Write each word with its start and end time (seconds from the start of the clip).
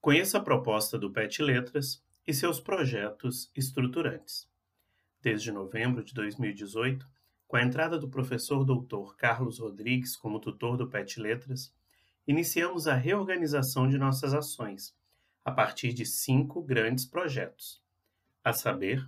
Conheça 0.00 0.38
a 0.38 0.40
proposta 0.40 0.96
do 0.96 1.10
PET 1.10 1.42
Letras 1.42 2.00
e 2.24 2.32
seus 2.32 2.60
projetos 2.60 3.50
estruturantes. 3.54 4.48
Desde 5.20 5.50
novembro 5.50 6.04
de 6.04 6.14
2018, 6.14 7.04
com 7.48 7.56
a 7.56 7.64
entrada 7.64 7.98
do 7.98 8.08
professor 8.08 8.64
doutor 8.64 9.16
Carlos 9.16 9.58
Rodrigues 9.58 10.16
como 10.16 10.38
tutor 10.38 10.76
do 10.76 10.86
PET 10.88 11.20
Letras, 11.20 11.74
iniciamos 12.28 12.86
a 12.86 12.94
reorganização 12.94 13.88
de 13.88 13.98
nossas 13.98 14.32
ações, 14.32 14.96
a 15.44 15.50
partir 15.50 15.92
de 15.92 16.06
cinco 16.06 16.62
grandes 16.62 17.04
projetos, 17.04 17.82
a 18.44 18.52
saber, 18.52 19.04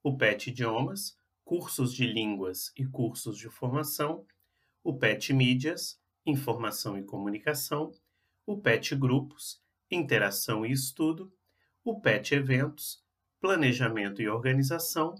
o 0.00 0.16
PET 0.16 0.50
Idiomas, 0.50 1.18
cursos 1.44 1.92
de 1.92 2.06
línguas 2.06 2.72
e 2.76 2.86
cursos 2.86 3.36
de 3.36 3.48
formação, 3.48 4.24
o 4.84 4.96
PET 4.96 5.32
Mídias, 5.32 6.00
informação 6.24 6.96
e 6.96 7.02
comunicação, 7.02 7.90
o 8.46 8.56
PET 8.56 8.94
Grupos, 8.94 9.60
interação 9.90 10.64
e 10.64 10.70
estudo, 10.70 11.32
o 11.84 12.00
PET 12.00 12.34
Eventos, 12.34 13.02
planejamento 13.40 14.22
e 14.22 14.28
organização, 14.28 15.14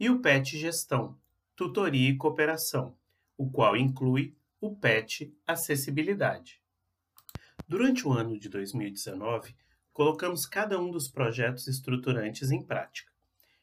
e 0.00 0.10
o 0.10 0.20
PET 0.20 0.58
Gestão, 0.58 1.16
tutoria 1.54 2.10
e 2.10 2.16
cooperação, 2.16 2.96
o 3.36 3.48
qual 3.50 3.76
inclui 3.76 4.34
o 4.60 4.74
PET 4.74 5.32
Acessibilidade. 5.46 6.60
Durante 7.66 8.06
o 8.08 8.12
ano 8.12 8.38
de 8.38 8.48
2019, 8.48 9.54
colocamos 9.92 10.46
cada 10.46 10.80
um 10.80 10.90
dos 10.90 11.08
projetos 11.08 11.66
estruturantes 11.68 12.50
em 12.50 12.62
prática. 12.62 13.12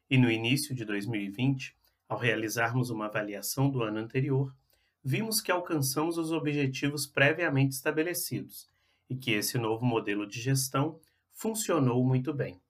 E 0.10 0.18
no 0.18 0.30
início 0.30 0.76
de 0.76 0.86
2020, 0.86 1.76
ao 2.08 2.18
realizarmos 2.18 2.90
uma 2.90 3.08
avaliação 3.08 3.70
do 3.70 3.82
ano 3.82 3.98
anterior, 3.98 4.56
vimos 5.04 5.42
que 5.42 5.52
alcançamos 5.52 6.18
os 6.18 6.32
objetivos 6.32 7.08
previamente 7.08 7.74
estabelecidos 7.74 8.70
e 9.10 9.16
que 9.16 9.32
esse 9.32 9.58
novo 9.58 9.86
modelo 9.86 10.26
de 10.28 10.40
gestão 10.42 11.00
funcionou 11.32 12.04
muito 12.04 12.34
bem, 12.34 12.62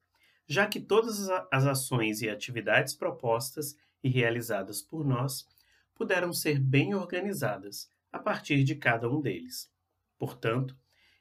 já 0.48 0.68
que 0.68 0.80
todas 0.80 1.30
as 1.52 1.66
ações 1.66 2.22
e 2.22 2.30
atividades 2.30 2.94
propostas 2.94 3.78
e 4.04 4.10
realizadas 4.10 4.82
por 4.82 5.06
nós 5.06 5.48
puderam 5.94 6.34
ser 6.34 6.60
bem 6.60 6.94
organizadas 6.94 7.90
a 8.12 8.20
partir 8.20 8.64
de 8.64 8.76
cada 8.76 9.10
um 9.10 9.22
deles. 9.22 9.72
Portanto, 10.18 10.78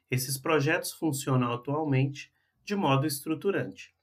esses 0.09 0.37
projetos 0.37 0.91
funcionam 0.91 1.53
atualmente 1.53 2.31
de 2.63 2.75
modo 2.75 3.07
estruturante 3.07 3.93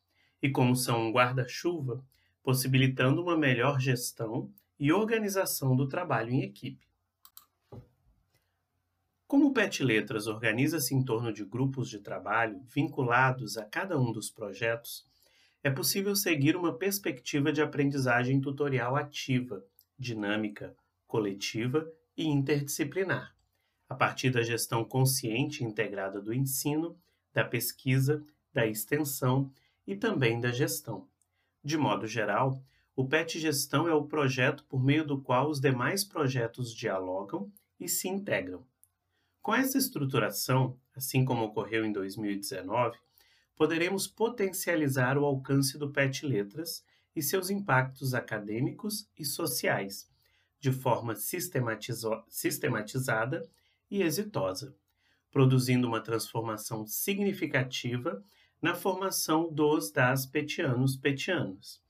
e, 0.42 0.50
como 0.50 0.74
são 0.74 1.08
um 1.08 1.12
guarda-chuva, 1.12 2.05
possibilitando 2.42 3.22
uma 3.22 3.36
melhor 3.36 3.80
gestão 3.80 4.52
e 4.78 4.92
organização 4.92 5.77
do 5.77 5.88
trabalho 5.88 6.30
em 6.30 6.42
equipe. 6.42 6.92
Como 9.33 9.47
o 9.47 9.52
PET 9.55 9.83
Letras 9.83 10.27
organiza-se 10.27 10.94
em 10.94 11.02
torno 11.02 11.33
de 11.33 11.42
grupos 11.42 11.88
de 11.88 11.98
trabalho 11.98 12.61
vinculados 12.69 13.56
a 13.56 13.64
cada 13.64 13.98
um 13.98 14.12
dos 14.12 14.30
projetos, 14.30 15.08
é 15.64 15.70
possível 15.70 16.14
seguir 16.14 16.55
uma 16.55 16.77
perspectiva 16.77 17.50
de 17.50 17.62
aprendizagem 17.62 18.42
tutorial 18.42 18.94
ativa, 18.94 19.64
dinâmica, 19.98 20.77
coletiva 21.06 21.91
e 22.14 22.27
interdisciplinar, 22.27 23.34
a 23.89 23.94
partir 23.94 24.28
da 24.28 24.42
gestão 24.42 24.84
consciente 24.84 25.64
e 25.64 25.67
integrada 25.67 26.20
do 26.20 26.34
ensino, 26.34 26.94
da 27.33 27.42
pesquisa, 27.42 28.22
da 28.52 28.67
extensão 28.67 29.50
e 29.86 29.96
também 29.96 30.42
da 30.42 30.50
gestão. 30.50 31.08
De 31.64 31.78
modo 31.78 32.06
geral, 32.06 32.62
o 32.94 33.08
PET 33.08 33.41
Gestão 33.41 33.89
é 33.89 33.94
o 33.94 34.05
projeto 34.05 34.62
por 34.69 34.84
meio 34.84 35.06
do 35.06 35.22
qual 35.22 35.48
os 35.48 35.58
demais 35.58 36.05
projetos 36.05 36.74
dialogam 36.74 37.50
e 37.80 37.89
se 37.89 38.08
integram. 38.08 38.62
Com 39.43 39.53
essa 39.53 39.77
estruturação, 39.77 40.79
assim 40.95 41.25
como 41.25 41.45
ocorreu 41.45 41.85
em 41.85 41.92
2019, 41.92 42.97
poderemos 43.57 44.07
potencializar 44.07 45.19
o 45.19 45.25
alcance 45.25 45.77
do 45.77 45.91
PET 45.91 46.25
Letras 46.25 46.85
e 47.14 47.20
seus 47.20 47.51
impactos 47.51 48.14
acadêmicos 48.14 49.08
e 49.19 49.25
sociais, 49.25 50.08
de 50.61 50.70
forma 50.70 51.17
sistematizada 51.17 53.45
e 53.91 54.05
exitosa, 54.05 54.73
produzindo 55.33 55.89
uma 55.89 56.01
transformação 56.01 56.86
significativa 56.86 58.23
na 58.61 58.77
formação 58.77 59.52
dos 59.52 59.91
das 59.91 60.25
petianos 60.25 60.97
petianos 60.97 61.83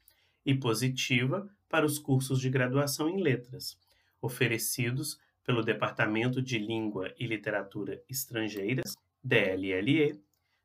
e 0.44 0.54
positiva 0.54 1.46
para 1.68 1.84
os 1.84 1.98
cursos 1.98 2.40
de 2.40 2.48
graduação 2.48 3.10
em 3.10 3.20
letras, 3.20 3.78
oferecidos 4.22 5.18
pelo 5.44 5.62
Departamento 5.62 6.40
de 6.40 6.58
Língua 6.58 7.12
e 7.18 7.26
Literatura 7.26 8.02
Estrangeiras, 8.08 8.94
DLLE, 9.22 10.20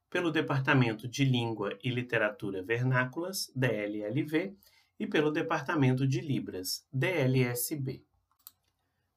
pelo 0.10 0.32
Departamento 0.32 1.08
de 1.08 1.26
Língua 1.26 1.78
e 1.84 1.90
Literatura 1.90 2.64
Vernáculas, 2.64 3.52
DLLV, 3.56 4.56
e 5.00 5.06
pelo 5.06 5.32
Departamento 5.32 6.08
de 6.08 6.22
Libras, 6.22 6.86
DLSB. 6.92 8.04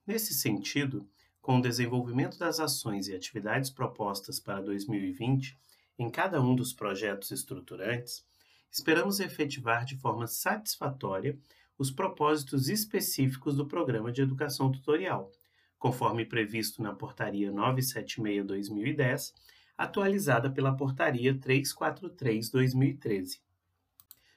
Nesse 0.06 0.34
sentido, 0.34 1.08
com 1.40 1.58
o 1.58 1.62
desenvolvimento 1.62 2.38
das 2.38 2.60
ações 2.60 3.08
e 3.08 3.14
atividades 3.14 3.70
propostas 3.70 4.38
para 4.38 4.60
2020, 4.60 5.58
em 5.98 6.10
cada 6.10 6.40
um 6.40 6.54
dos 6.54 6.72
projetos 6.72 7.30
estruturantes, 7.30 8.24
esperamos 8.70 9.20
efetivar 9.20 9.84
de 9.84 9.96
forma 9.96 10.26
satisfatória 10.26 11.38
os 11.78 11.90
propósitos 11.90 12.68
específicos 12.68 13.56
do 13.56 13.66
Programa 13.66 14.12
de 14.12 14.20
Educação 14.20 14.70
Tutorial, 14.70 15.32
conforme 15.80 16.24
previsto 16.24 16.80
na 16.80 16.94
Portaria 16.94 17.50
976-2010, 17.50 19.34
atualizada 19.76 20.48
pela 20.48 20.76
Portaria 20.76 21.34
343-2013, 21.34 23.40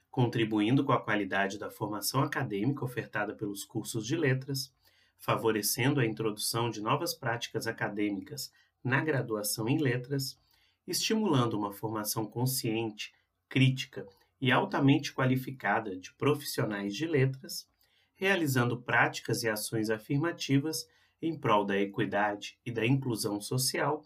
contribuindo 0.10 0.84
com 0.84 0.92
a 0.92 1.00
qualidade 1.00 1.60
da 1.60 1.70
formação 1.70 2.24
acadêmica 2.24 2.84
ofertada 2.84 3.36
pelos 3.36 3.64
cursos 3.64 4.08
de 4.08 4.16
letras, 4.16 4.74
favorecendo 5.20 6.00
a 6.00 6.06
introdução 6.06 6.72
de 6.72 6.82
novas 6.82 7.14
práticas 7.14 7.68
acadêmicas 7.68 8.52
na 8.84 9.02
graduação 9.02 9.70
em 9.70 9.78
letras 9.78 10.42
estimulando 10.88 11.58
uma 11.58 11.72
formação 11.72 12.26
consciente, 12.26 13.14
crítica 13.48 14.06
e 14.40 14.52
altamente 14.52 15.14
qualificada 15.14 15.96
de 15.96 16.14
profissionais 16.14 16.96
de 16.96 17.08
letras, 17.08 17.68
realizando 18.16 18.82
práticas 18.82 19.44
e 19.44 19.50
ações 19.50 19.90
afirmativas 19.90 20.88
em 21.26 21.38
prol 21.38 21.64
da 21.64 21.80
equidade 21.80 22.60
e 22.66 22.72
da 22.72 22.86
inclusão 22.86 23.40
social 23.40 24.06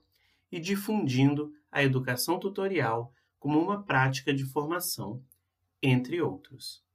e 0.51 0.59
difundindo 0.59 1.51
a 1.71 1.83
educação 1.83 2.39
tutorial 2.39 3.11
como 3.39 3.59
uma 3.59 3.83
prática 3.83 4.31
de 4.31 4.45
formação, 4.45 5.23
entre 5.81 6.21
outros. 6.21 6.85